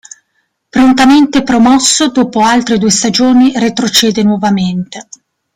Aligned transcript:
Prontamente 0.69 1.43
promosso 1.43 2.09
dopo 2.09 2.41
altre 2.41 2.79
due 2.79 2.89
stagioni 2.89 3.51
retrocede 3.55 4.23
nuovamente. 4.23 5.07